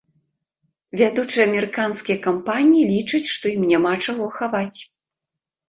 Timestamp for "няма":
3.75-3.93